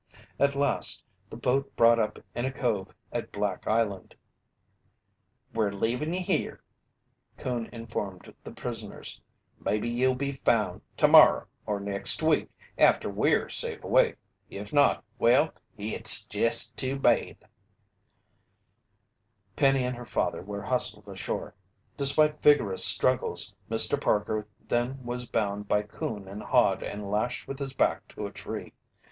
[0.39, 4.15] At last, the boat brought up in a cove at Black Island.
[5.53, 6.63] "We're leavin' ye here,"
[7.37, 9.21] Coon informed the prisoners.
[9.59, 14.15] "Maybe ye'll be found tomorrer or next week after we're safe away.
[14.49, 17.37] If not, well hit's jest too bad!"
[19.55, 21.53] Penny and her father were hustled ashore.
[21.95, 24.01] Despite vigorous struggles, Mr.
[24.01, 28.31] Parker then was bound by Coon and Hod and lashed with his back to a
[28.31, 28.73] tree.